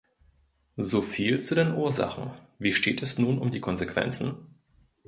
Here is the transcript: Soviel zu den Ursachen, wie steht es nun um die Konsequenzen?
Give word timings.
Soviel 0.77 1.41
zu 1.43 1.53
den 1.53 1.75
Ursachen, 1.75 2.31
wie 2.57 2.73
steht 2.73 3.03
es 3.03 3.19
nun 3.19 3.37
um 3.37 3.51
die 3.51 3.61
Konsequenzen? 3.61 4.35